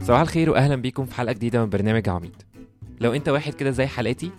[0.00, 2.42] صباح الخير واهلا بيكم في حلقة جديدة من برنامج عميد.
[3.00, 4.30] لو أنت واحد كده زي حالاتي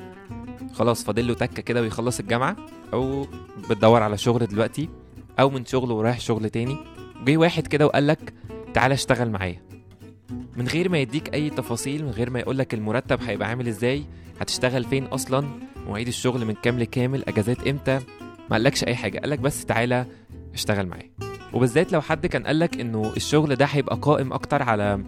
[0.74, 2.56] خلاص فاضل له تكة كده ويخلص الجامعة
[2.94, 3.28] أو
[3.70, 4.90] بتدور على شغل دلوقتي
[5.40, 6.78] أو من شغل ورايح شغل تاني
[7.22, 8.34] وجي واحد كده وقال لك
[8.74, 9.62] تعالى اشتغل معايا.
[10.58, 14.04] من غير ما يديك أي تفاصيل من غير ما يقول لك المرتب هيبقى عامل إزاي
[14.40, 15.48] هتشتغل فين أصلا
[15.88, 17.96] مواعيد الشغل من كام لكام الاجازات إمتى
[18.50, 20.06] ما قالكش أي حاجة قالك بس تعالى
[20.54, 21.10] اشتغل معايا.
[21.54, 25.04] وبالذات لو حد كان قالك إنه الشغل ده هيبقى قائم أكتر على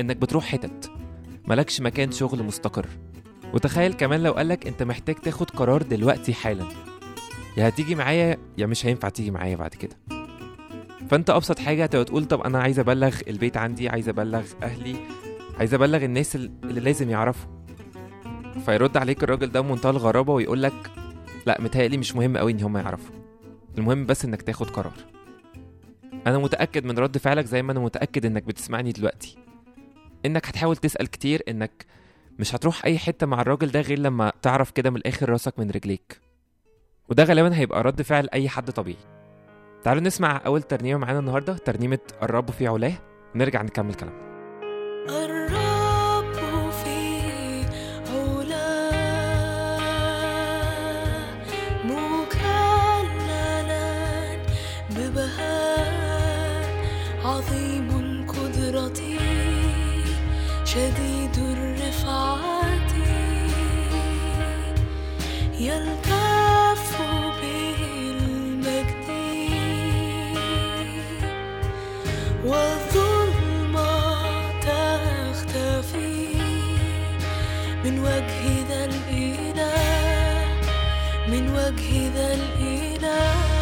[0.00, 0.90] إنك بتروح حتت.
[1.48, 2.86] ملكش مكان شغل مستقر.
[3.54, 6.64] وتخيل كمان لو قالك أنت محتاج تاخد قرار دلوقتي حالا.
[7.56, 9.96] يا هتيجي معايا يا مش هينفع تيجي معايا بعد كده.
[11.10, 14.96] فأنت أبسط حاجة هتبقى تقول طب أنا عايز أبلغ البيت عندي عايز أبلغ أهلي
[15.58, 17.50] عايز أبلغ الناس اللي لازم يعرفوا.
[18.66, 20.90] فيرد عليك الراجل ده بمنتهى الغرابة ويقول لك
[21.46, 23.14] لأ متهيألي مش مهم قوي إن هم يعرفوا.
[23.78, 24.92] المهم بس إنك تاخد قرار.
[26.26, 29.43] أنا متأكد من رد فعلك زي ما أنا متأكد إنك بتسمعني دلوقتي.
[30.26, 31.86] إنك هتحاول تسأل كتير إنك
[32.38, 35.70] مش هتروح أي حتة مع الراجل ده غير لما تعرف كده من الآخر راسك من
[35.70, 36.20] رجليك.
[37.08, 38.98] وده غالبا هيبقى رد فعل أي حد طبيعي.
[39.84, 42.94] تعالوا نسمع أول ترنيمة معانا النهارده ترنيمة الرب في علاه.
[43.34, 44.24] نرجع نكمل كلام
[74.60, 76.36] تختفي
[77.84, 78.84] من وجه ذا
[81.28, 83.53] من وجه ذا الإله.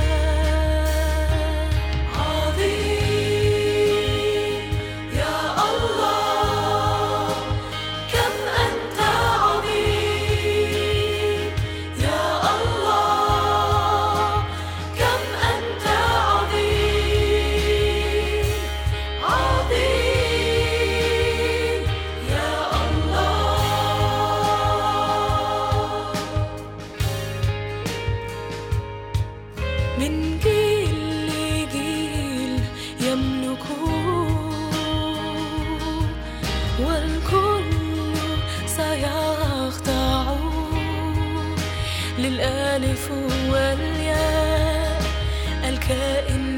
[42.22, 43.10] للألف
[43.50, 45.02] والياء
[45.68, 46.51] الكائن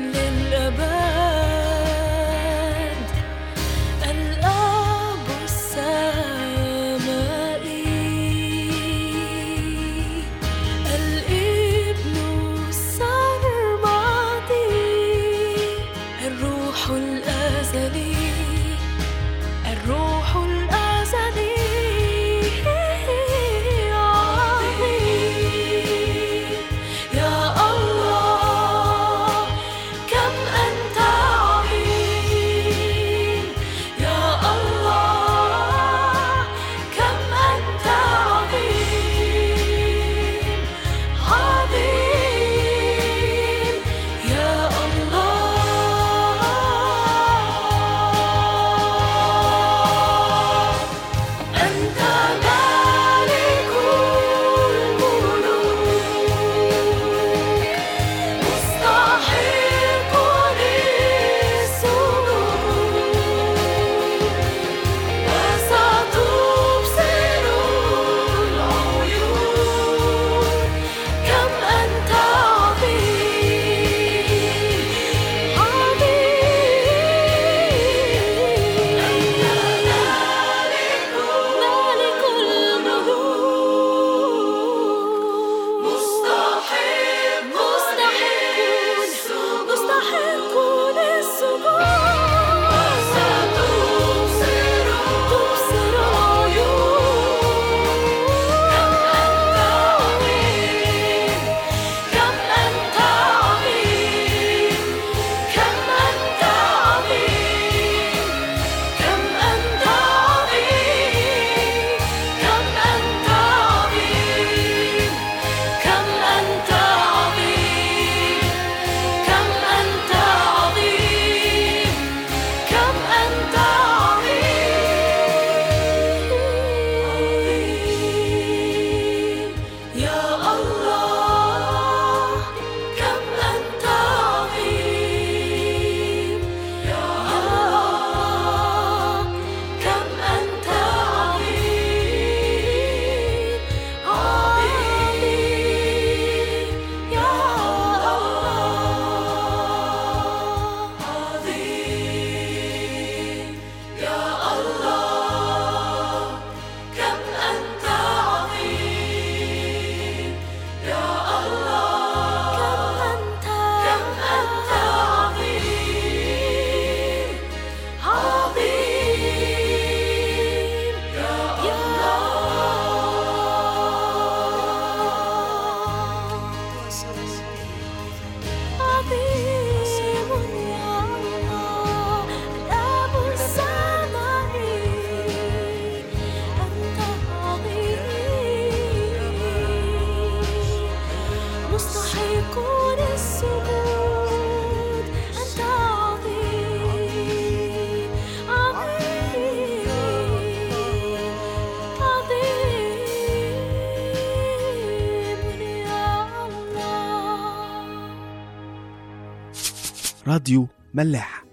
[210.27, 211.45] راديو ملاح.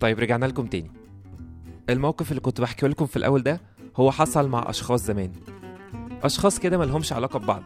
[0.00, 0.90] طيب رجعنا لكم تاني.
[1.90, 3.60] الموقف اللي كنت بحكيه لكم في الأول ده
[3.96, 5.32] هو حصل مع أشخاص زمان.
[6.22, 7.62] أشخاص كده ملهمش علاقة ببعض.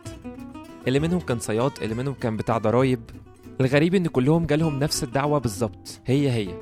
[0.89, 3.01] اللي منهم كان صياد اللي منهم كان بتاع ضرايب.
[3.61, 6.00] الغريب إن كلهم جالهم نفس الدعوة بالظبط.
[6.07, 6.55] هي هي.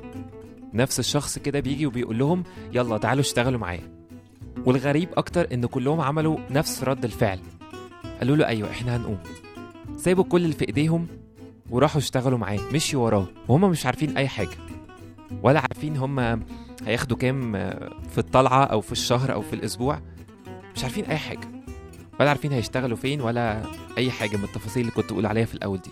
[0.73, 2.43] نفس الشخص كده بيجي وبيقول لهم
[2.73, 3.93] يلا تعالوا اشتغلوا معايا.
[4.65, 7.39] والغريب أكتر إن كلهم عملوا نفس رد الفعل.
[8.19, 9.19] قالوا له أيوة إحنا هنقوم.
[9.97, 11.07] سابوا كل اللي في إيديهم
[11.69, 14.57] وراحوا اشتغلوا معاه مشيوا وراه وهم مش عارفين أي حاجة
[15.43, 16.43] ولا عارفين هم
[16.85, 17.51] هياخدوا كام
[18.09, 19.99] في الطلعة أو في الشهر أو في الأسبوع
[20.75, 21.47] مش عارفين أي حاجة
[22.19, 23.61] ولا عارفين هيشتغلوا فين ولا
[23.97, 25.89] أي حاجة من التفاصيل اللي كنت بقول عليها في الأول دي.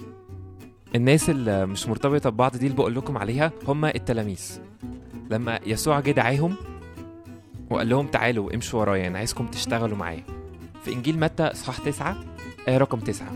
[0.95, 4.59] الناس اللي مش مرتبطة ببعض دي اللي بقول لكم عليها هم التلاميذ.
[5.29, 6.55] لما يسوع جه دعاهم
[7.69, 10.23] وقال لهم تعالوا امشوا ورايا أنا عايزكم تشتغلوا معايا.
[10.83, 12.17] في إنجيل متى إصحاح تسعة؟
[12.67, 13.31] آية رقم تسعة.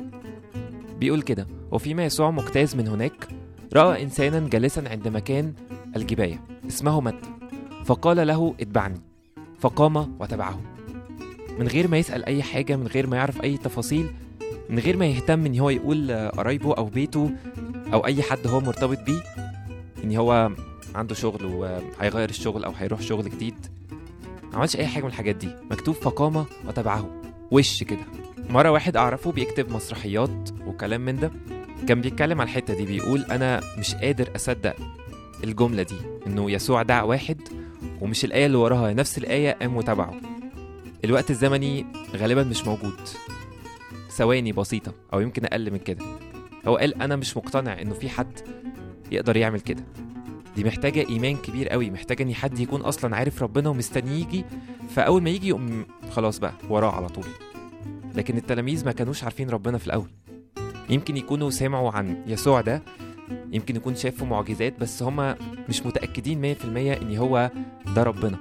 [1.00, 3.28] بيقول كده وفيما يسوع مجتاز من هناك
[3.74, 5.54] رأى إنسانا جالسا عند مكان
[5.96, 7.28] الجباية اسمه متى
[7.86, 9.02] فقال له اتبعني
[9.60, 10.62] فقام وتبعه.
[11.60, 14.08] من غير ما يسأل أي حاجة من غير ما يعرف أي تفاصيل
[14.70, 17.32] من غير ما يهتم إن هو يقول قرايبه أو بيته
[17.94, 19.24] أو أي حد هو مرتبط بيه
[20.04, 20.52] إن هو
[20.96, 23.56] عنده شغل وهيغير الشغل أو هيروح شغل جديد.
[24.54, 25.50] عملش أي حاجة من الحاجات دي.
[25.72, 27.22] مكتوب فقام وتبعه.
[27.52, 28.06] وش كده؟
[28.50, 31.32] مرة واحد أعرفه بيكتب مسرحيات وكلام من ده.
[31.88, 34.76] كان بيتكلم على الحتة دي بيقول أنا مش قادر أصدق
[35.44, 35.96] الجملة دي
[36.28, 37.42] إنه يسوع دعا واحد
[38.02, 40.14] ومش الآية اللي وراها نفس الآية قام وتبعه.
[41.06, 41.86] الوقت الزمني
[42.16, 43.00] غالبا مش موجود.
[44.10, 46.06] ثواني بسيطة أو يمكن أقل من كده.
[46.68, 48.40] هو قال أنا مش مقتنع إنه في حد
[49.12, 49.84] يقدر يعمل كده.
[50.56, 54.46] دي محتاجة إيمان كبير قوي محتاجة إن حد يكون أصلا عارف ربنا ومستني يجي
[54.96, 57.26] فأول ما يجي يقوم خلاص بقى وراه على طول.
[58.16, 60.10] لكن التلاميذ ما كانوش عارفين ربنا في الأول.
[60.90, 62.82] يمكن يكونوا سمعوا عن يسوع ده
[63.52, 65.38] يمكن يكون شافوا معجزات بس هما
[65.70, 66.66] مش متأكدين 100%
[67.02, 67.52] إن هو
[67.96, 68.38] ده ربنا.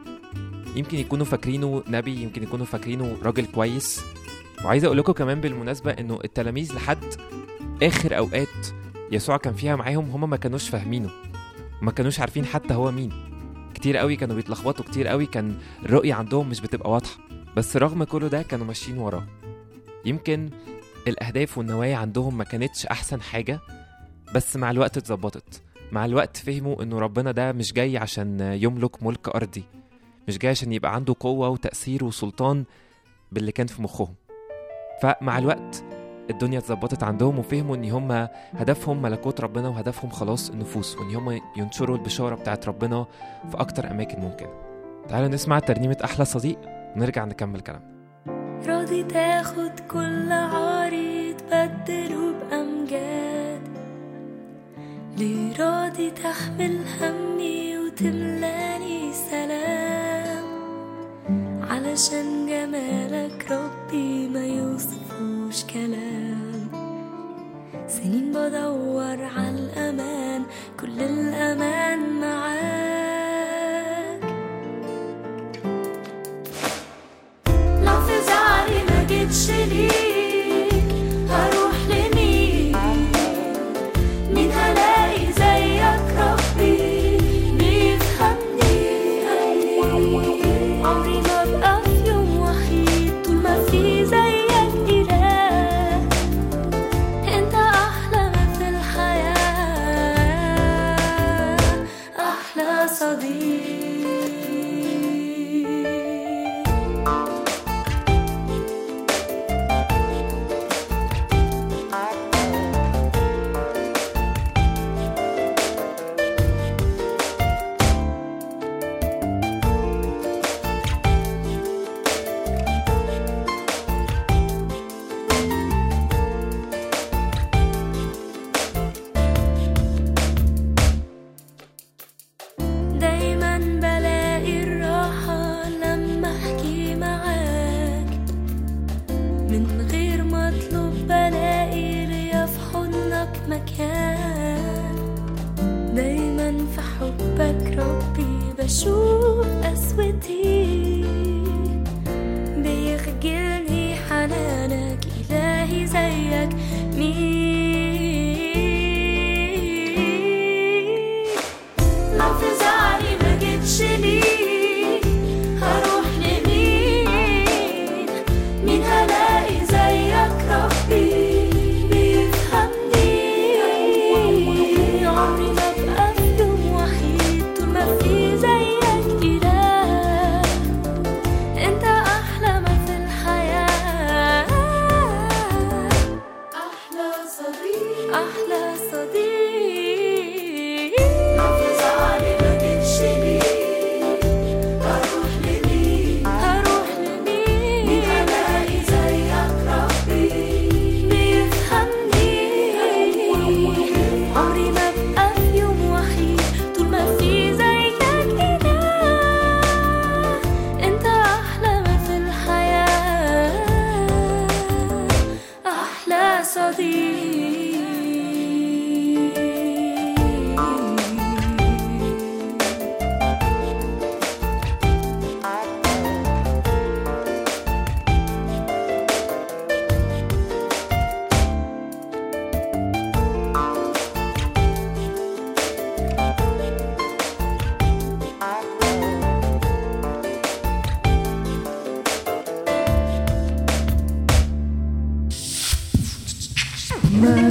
[0.76, 4.02] يمكن يكونوا فاكرينه نبي يمكن يكونوا فاكرينه راجل كويس.
[4.64, 7.04] وعايز أقول لكم كمان بالمناسبة إنه التلاميذ لحد
[7.82, 8.66] آخر أوقات
[9.12, 11.10] يسوع كان فيها معاهم هما ما كانوش فاهمينه.
[11.82, 13.10] ما كانوش عارفين حتى هو مين.
[13.74, 17.18] كتير قوي كانوا بيتلخبطوا كتير قوي كان الرؤية عندهم مش بتبقى واضحة.
[17.56, 19.24] بس رغم كل ده كانوا ماشيين وراه.
[20.04, 20.50] يمكن
[21.08, 23.60] الأهداف والنوايا عندهم ما كانتش أحسن حاجة
[24.34, 25.62] بس مع الوقت اتظبطت.
[25.92, 29.64] مع الوقت فهموا إنه ربنا ده مش جاي عشان يملك ملك أرضي
[30.28, 32.64] مش جاي عشان يبقى عنده قوة وتأثير وسلطان
[33.32, 34.14] باللي كان في مخهم.
[35.02, 35.84] فمع الوقت
[36.30, 41.96] الدنيا اتظبطت عندهم وفهموا إن هم هدفهم ملكوت ربنا وهدفهم خلاص النفوس وإن هم ينشروا
[41.96, 43.06] البشارة بتاعت ربنا
[43.50, 44.50] في أكتر أماكن ممكنه
[45.08, 46.58] تعالوا نسمع ترنيمة أحلى صديق
[46.96, 47.93] ونرجع نكمل كلام
[48.66, 53.60] راضي تاخد كل عاري تبدله بأمجاد.
[55.18, 60.44] ليه راضي تحمل همي وتملاني سلام؟
[61.70, 66.68] علشان جمالك ربي ما يوصفوش كلام.
[67.88, 70.42] سنين بدور على الأمان
[70.80, 73.23] كل الأمان معاك.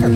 [0.03, 0.11] طيب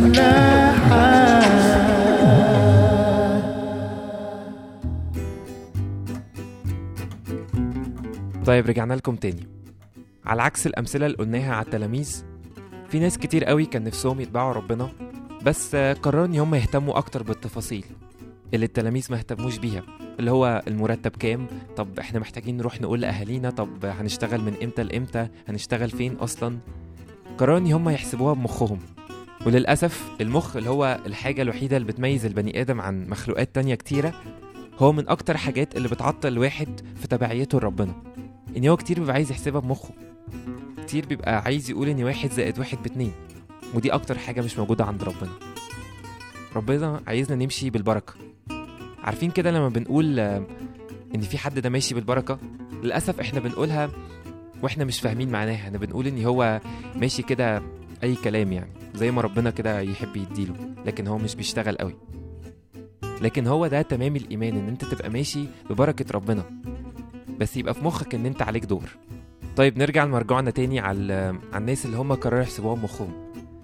[8.67, 9.47] رجعنا لكم تاني.
[10.25, 12.23] على عكس الأمثلة اللي قلناها على التلاميذ
[12.89, 14.89] في ناس كتير قوي كان نفسهم يتبعوا ربنا
[15.43, 17.85] بس قرروا إن هم يهتموا أكتر بالتفاصيل
[18.53, 19.83] اللي التلاميذ ما اهتموش بيها
[20.19, 25.27] اللي هو المرتب كام طب إحنا محتاجين نروح نقول لأهالينا طب هنشتغل من إمتى لإمتى
[25.47, 26.57] هنشتغل فين أصلا؟
[27.37, 28.79] قرروا إن هم يحسبوها بمخهم.
[29.47, 34.13] وللأسف المخ اللي هو الحاجة الوحيدة اللي بتميز البني آدم عن مخلوقات تانية كتيرة
[34.79, 37.93] هو من أكتر حاجات اللي بتعطل الواحد في تبعيته لربنا.
[38.57, 39.89] إن هو كتير بيبقى عايز يحسبها بمخه.
[40.83, 43.11] كتير بيبقى عايز يقول إن واحد زائد واحد باتنين
[43.73, 45.31] ودي أكتر حاجة مش موجودة عند ربنا.
[46.55, 48.13] ربنا عايزنا نمشي بالبركة.
[49.03, 50.47] عارفين كده لما بنقول آه،
[51.15, 52.39] إن في حد ده ماشي بالبركة؟
[52.83, 53.89] للأسف إحنا بنقولها
[54.61, 55.55] وإحنا مش فاهمين معناها.
[55.55, 56.61] إحنا بنقول إن هو
[56.95, 57.61] ماشي كده
[58.03, 61.95] أي كلام يعني زي ما ربنا كده يحب يديله لكن هو مش بيشتغل قوي.
[63.21, 66.43] لكن هو ده تمام الإيمان إن أنت تبقى ماشي ببركة ربنا.
[67.39, 68.89] بس يبقى في مخك إن أنت عليك دور.
[69.55, 71.13] طيب نرجع لمرجوعنا تاني على
[71.53, 73.09] على الناس اللي هم قرروا يحسبوها بمخهم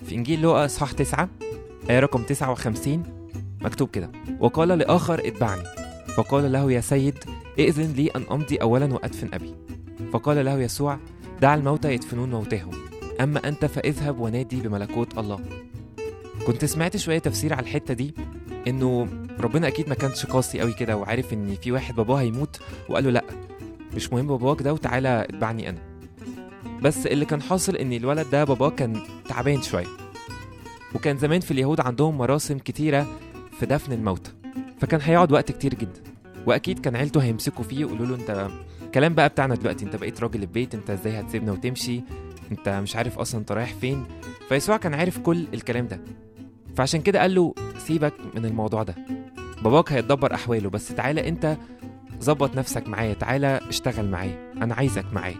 [0.05, 1.29] في إنجيل لوقا اصحاح 9
[1.89, 3.03] آية رقم 59
[3.61, 5.63] مكتوب كده وقال لآخر اتبعني
[6.15, 7.17] فقال له يا سيد
[7.59, 9.55] ائذن لي أن أمضي اولا وأدفن أبي
[10.13, 10.97] فقال له يسوع
[11.41, 12.71] دع الموتى يدفنون موتاهم
[13.21, 15.39] أما أنت فاذهب ونادي بملكوت الله.
[16.47, 18.13] كنت سمعت شوية تفسير على الحتة دي
[18.67, 19.07] إنه
[19.39, 23.09] ربنا أكيد ما كانش قاسي قوي كده وعارف إن في واحد باباه هيموت وقال له
[23.09, 23.23] لأ
[23.95, 25.79] مش مهم باباك ده وتعالى اتبعني أنا.
[26.81, 29.87] بس اللي كان حاصل إن الولد ده باباه كان تعبان شوية.
[30.95, 33.07] وكان زمان في اليهود عندهم مراسم كتيرة
[33.59, 34.31] في دفن الموتى
[34.79, 36.01] فكان هيقعد وقت كتير جدا.
[36.47, 38.47] وأكيد كان عيلته هيمسكوا فيه ويقولوا له أنت
[38.93, 42.01] كلام بقى بتاعنا دلوقتي أنت بقيت راجل البيت أنت إزاي هتسيبنا وتمشي؟
[42.53, 44.05] انت مش عارف أصلا انت رايح فين.
[44.49, 45.99] فيسوع كان عارف كل الكلام ده.
[46.75, 48.95] فعشان كده قال له سيبك من الموضوع ده.
[49.63, 51.57] باباك هيتدبر أحواله بس تعالى انت
[52.21, 53.13] ظبط نفسك معايا.
[53.13, 54.51] تعالى اشتغل معايا.
[54.61, 55.37] أنا عايزك معايا.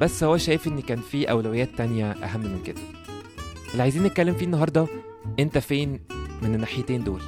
[0.00, 2.80] بس هو شايف إن كان في أولويات تانية أهم من كده.
[3.72, 4.86] اللي عايزين نتكلم فيه النهارده
[5.38, 6.00] أنت فين
[6.42, 7.20] من الناحيتين دول؟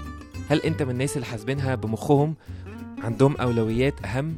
[0.51, 2.35] هل أنت من الناس اللي حاسبينها بمخهم؟
[3.03, 4.37] عندهم أولويات أهم؟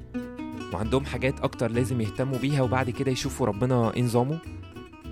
[0.72, 4.38] وعندهم حاجات أكتر لازم يهتموا بيها وبعد كده يشوفوا ربنا إيه نظامه؟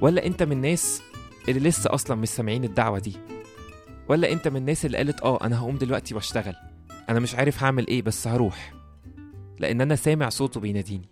[0.05, 1.03] ولا انت من الناس
[1.49, 3.17] اللي لسه أصلا مش سامعين الدعوة دي؟
[4.09, 6.55] ولا انت من الناس اللي قالت آه أنا هقوم دلوقتي وأشتغل.
[7.09, 8.75] أنا مش عارف هعمل إيه بس هروح.
[9.59, 11.09] لأن أنا سامع صوته بيناديني.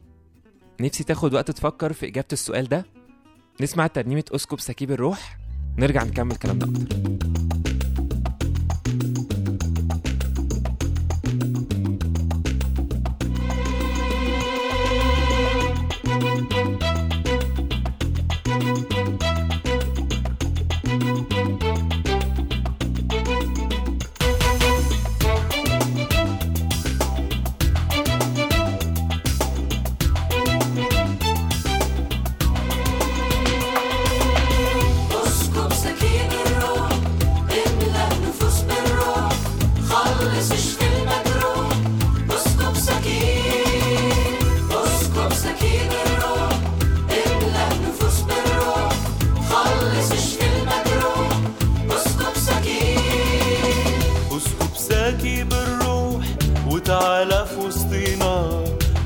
[0.80, 2.86] نفسي تاخد وقت تفكر في إجابة السؤال ده؟
[3.60, 5.38] نسمع ترنيمة اسكب سكيب الروح؟
[5.78, 7.41] نرجع نكمل كلامنا أكتر.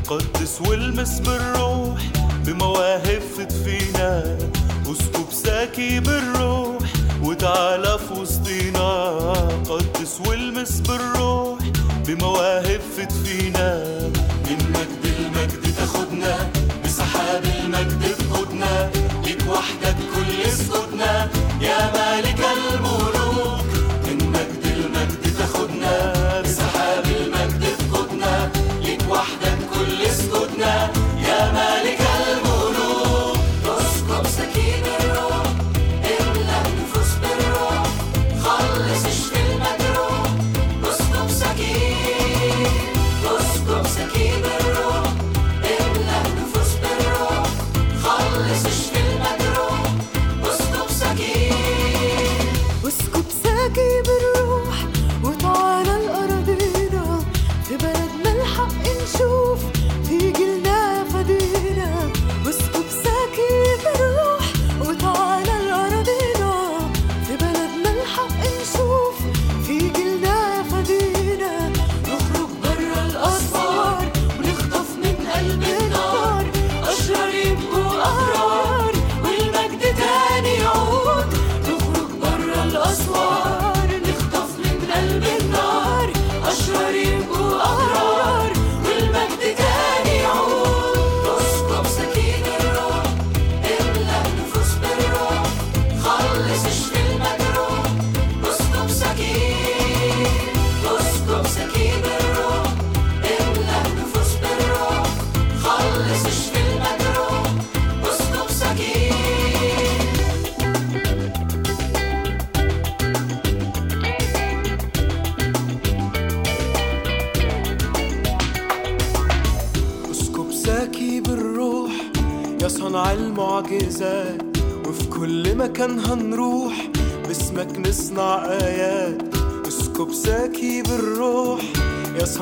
[0.08, 1.98] قدس والمس بالروح
[2.44, 3.22] بمواهب
[3.64, 4.38] فينا
[4.86, 9.04] اسكب ساكي بالروح وتعالى في وسطينا.
[9.68, 11.25] قدس والمس بالروح
[12.20, 13.82] بمواهب فت فينا
[14.46, 16.50] من مجد المجد تاخدنا
[16.84, 18.90] بسحاب المجد تقودنا
[19.24, 21.28] ليك وحدك كل سجودنا
[21.60, 22.35] يا مالك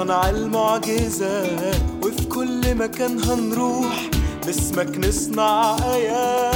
[0.05, 4.11] يا صنع المعجزات وفي كل مكان هنروح
[4.47, 6.54] باسمك نصنع آيات.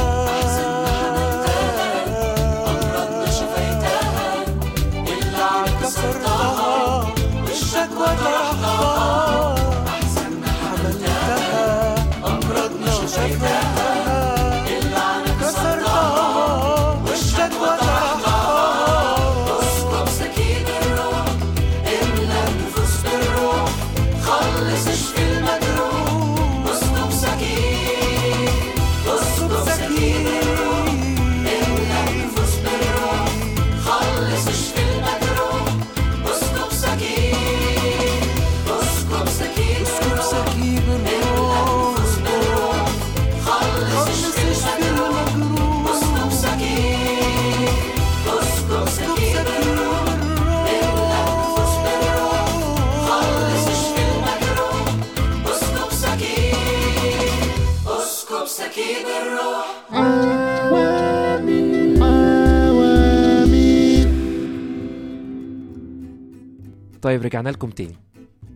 [67.02, 67.94] طيب رجعنا لكم تاني.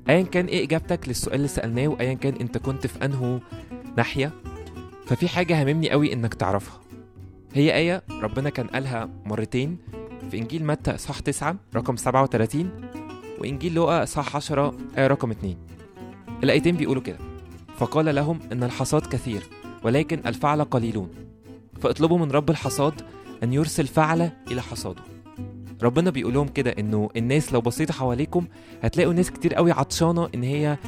[0.08, 3.38] ايا كان إيه إجابتك للسؤال اللي سألناه وايا كان أنت كنت في أنهو
[3.96, 4.32] ناحية؟
[5.06, 6.80] ففي حاجة هممني قوي إنك تعرفها.
[7.54, 9.78] هي آية ربنا كان قالها مرتين
[10.30, 12.70] في إنجيل متى اصحاح 9 رقم 37
[13.38, 15.56] وإنجيل لوقا اصحاح 10 آية رقم 2
[16.44, 17.18] الآيتين بيقولوا كده.
[17.76, 19.42] فقال لهم إن الحصاد كثير.
[19.84, 21.08] ولكن الفعل قليلون.
[21.80, 23.02] فاطلبوا من رب الحصاد
[23.42, 25.02] أن يرسل فعله إلى حصاده.
[25.82, 28.46] ربنا بيقول لهم كده إنه الناس لو بصيتوا حواليكم
[28.82, 30.78] هتلاقوا ناس كتير قوي عطشانة إن هي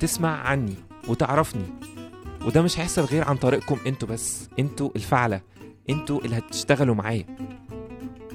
[0.00, 0.74] تسمع عني
[1.08, 1.64] وتعرفني.
[2.46, 5.40] وده مش هيحصل غير عن طريقكم أنتوا بس أنتوا الفعلة
[5.90, 7.24] أنتوا اللي هتشتغلوا معايا.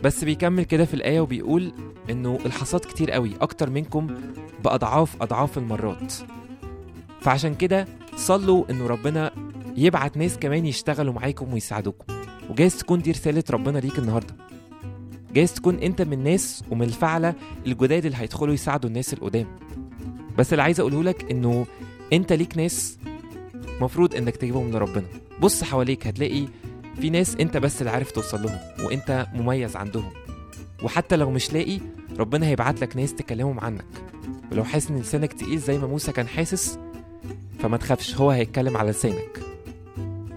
[0.04, 1.72] بس بيكمل كده في الآية وبيقول
[2.10, 4.08] إنه الحصاد كتير قوي أكتر منكم
[4.64, 6.14] بأضعاف أضعاف المرات.
[7.22, 9.32] فعشان كده صلوا إنه ربنا
[9.78, 12.14] يبعت ناس كمان يشتغلوا معاكم ويساعدوكم.
[12.50, 14.36] وجايز تكون دي رسالة ربنا ليك النهاردة.
[15.34, 17.34] جايز تكون انت من الناس ومن الفعلة
[17.68, 19.48] الجداد اللي هيدخلوا يساعدوا الناس القدام.
[20.38, 21.66] بس اللي عايز أقوله لك إنه
[22.14, 22.98] انت ليك ناس
[23.82, 25.06] مفروض إنك تجيبهم لربنا.
[25.42, 26.48] بص حواليك هتلاقي
[27.02, 30.10] في ناس انت بس اللي عارف توصل لهم وانت مميز عندهم.
[30.84, 31.80] وحتى لو مش لاقي
[32.20, 33.86] ربنا هيبعت لك ناس تكلمهم عنك.
[34.52, 36.80] ولو حاسس إن لسانك تقيل زي ما موسى كان حاسس
[37.60, 39.47] فما تخافش هو هيتكلم على لسانك.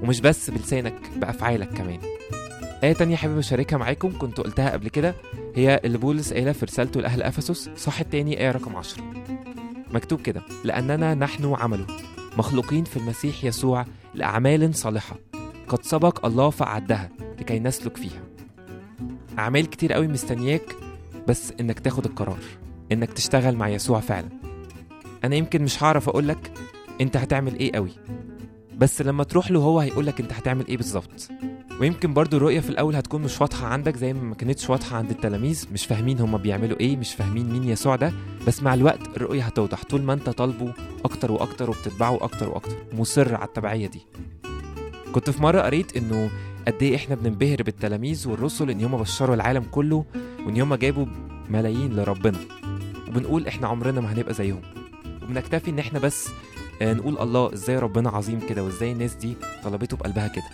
[0.02, 1.98] ومش بس بلسانك بأفعالك كمان.
[2.84, 5.14] آية تانية حابب أشاركها معاكم كنت قلتها قبل كده
[5.56, 7.70] هي اللي بولس قايلها في رسالته لأهل أفسس.
[7.76, 9.04] صح التاني آية رقم 10
[9.90, 11.86] مكتوب كده لأننا نحن عمله
[12.38, 13.84] مخلوقين في المسيح يسوع
[14.14, 15.16] لأعمال صالحة
[15.68, 17.08] قد سبق الله فأعدها
[17.40, 18.22] لكي نسلك فيها.
[19.38, 20.76] أعمال كتير قوي مستنياك
[21.28, 22.38] بس إنك تاخد القرار
[22.92, 24.28] إنك تشتغل مع يسوع فعلا.
[25.24, 26.50] أنا يمكن مش هعرف أقولك
[27.00, 27.90] أنت هتعمل إيه قوي.
[28.80, 31.28] بس لما تروح له هو هيقولك انت هتعمل إيه بالظبط.
[31.80, 35.10] ويمكن برضو الرؤية في الأول هتكون مش واضحة عندك زي ما ما كانتش واضحة عند
[35.10, 38.12] التلاميذ مش فاهمين هما بيعملوا إيه مش فاهمين مين يسوع ده
[38.46, 39.84] بس مع الوقت الرؤية هتوضح.
[39.84, 40.72] طول ما انت طالبه
[41.04, 42.76] أكتر وأكتر وبتتبعه أكتر وأكتر.
[42.92, 44.00] مصر على التبعية دي.
[45.12, 46.30] كنت في مرة قريت إنه
[46.66, 50.04] قد إيه إحنا بننبهر بالتلاميذ والرسل إن هما بشروا العالم كله
[50.46, 51.06] وإن هما جابوا
[51.50, 52.38] ملايين لربنا.
[53.08, 54.60] وبنقول إحنا عمرنا ما هنبقى زيهم.
[55.22, 56.28] وبنكتفي إن إحنا بس
[56.82, 60.44] نقول الله إزاي ربنا عظيم كده وإزاي الناس دي طلبته بقلبها كده.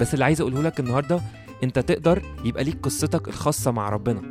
[0.00, 1.20] بس اللي عايز أقوله لك النهارده
[1.62, 4.22] أنت تقدر يبقى ليك قصتك الخاصة مع ربنا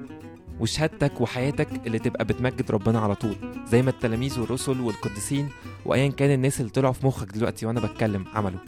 [0.60, 3.36] وشهادتك وحياتك اللي تبقى بتمجد ربنا على طول
[3.68, 5.50] زي ما التلاميذ والرسل والقديسين
[5.86, 8.60] وايا كان الناس اللي طلعوا في مخك دلوقتي وأنا بتكلم عملوا.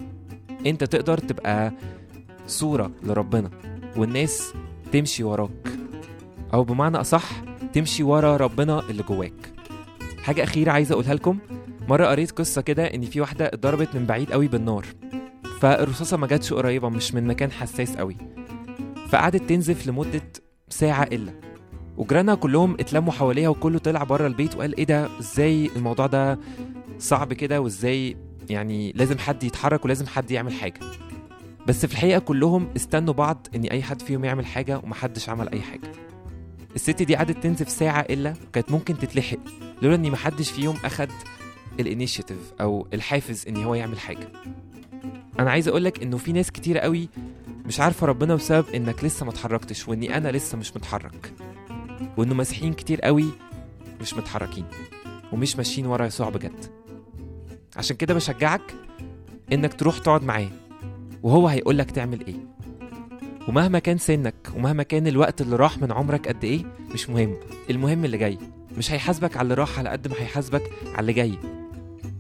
[0.66, 1.74] أنت تقدر تبقى
[2.48, 3.50] صورة لربنا
[3.98, 4.54] والناس
[4.92, 5.70] تمشي وراك
[6.54, 7.26] أو بمعنى أصح
[7.74, 9.55] تمشي ورا ربنا اللي جواك.
[10.26, 11.40] حاجة أخيرة عايز أقولها لكم.
[11.90, 14.86] مرة قريت قصة كده إن في واحدة اتضربت من بعيد قوي بالنار.
[15.62, 18.18] فالرصاصة ما جاتش قريبة مش من مكان حساس قوي.
[19.10, 20.22] فقعدت تنزف لمدة
[20.70, 21.34] ساعة إلا.
[21.98, 26.40] وجيرانها كلهم اتلموا حواليها وكله طلع بره البيت وقال إيه ده؟ إزاي الموضوع ده
[27.00, 28.18] صعب كده؟ وإزاي
[28.50, 30.80] يعني لازم حد يتحرك ولازم حد يعمل حاجة.
[31.68, 35.62] بس في الحقيقة كلهم استنوا بعض إن أي حد فيهم يعمل حاجة ومحدش عمل أي
[35.62, 35.92] حاجة.
[36.76, 39.38] الست دي قعدت تنزف ساعة إلا وكانت ممكن تتلحق
[39.82, 41.10] لولا ان محدش فيهم أخد
[41.80, 44.28] الانيشيتيف أو الحافز ان هو يعمل حاجة.
[45.40, 47.10] أنا عايز أقولك إنه في ناس كتير قوي
[47.66, 51.34] مش عارفة ربنا بسبب إنك لسه ما اتحركتش وإني أنا لسه مش متحرك
[52.18, 53.26] وإنه مسيحيين كتير قوي
[54.02, 54.66] مش متحركين
[55.32, 56.66] ومش ماشيين ورا يسوع بجد.
[57.76, 58.62] عشان كده بشجعك
[59.54, 60.50] إنك تروح تقعد معاه
[61.24, 62.55] وهو هيقولك تعمل إيه.
[63.48, 67.36] ومهما كان سنك ومهما كان الوقت اللي راح من عمرك قد إيه مش مهم.
[67.70, 68.38] المهم اللي جاي.
[68.78, 71.34] مش هيحاسبك على اللي راح على قد ما هيحاسبك على اللي جاي.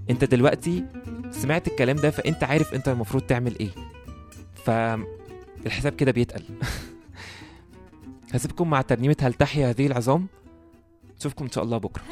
[0.09, 0.85] أنت دلوقتي
[1.31, 3.69] سمعت الكلام ده فأنت عارف أنت المفروض تعمل إيه.
[4.65, 6.43] فالحساب كده بيتقل.
[8.33, 10.27] هسيبكم مع ترنيمة هل تحيا هذه العظام.
[11.19, 12.03] نشوفكم إن شاء الله بكرة.